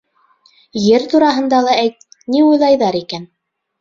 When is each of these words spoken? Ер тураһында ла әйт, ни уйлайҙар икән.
Ер 0.83 1.03
тураһында 1.11 1.59
ла 1.67 1.77
әйт, 1.85 2.03
ни 2.37 2.45
уйлайҙар 2.47 2.99
икән. 3.05 3.33